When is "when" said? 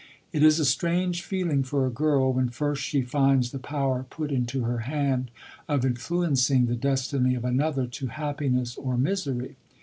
2.33-2.49